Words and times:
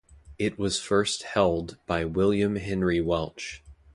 It 0.39 0.57
was 0.57 0.79
first 0.79 1.21
held 1.21 1.77
by 1.85 2.05
William 2.05 2.55
Henry 2.55 2.99
Welch. 3.01 3.63